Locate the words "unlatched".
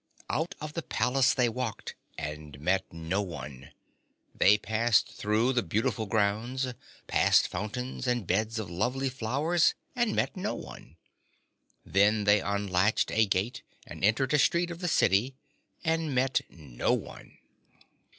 12.41-13.11